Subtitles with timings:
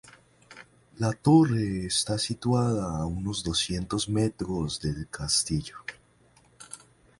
[0.97, 5.75] La torre está situada a unos doscientos metros del castillo.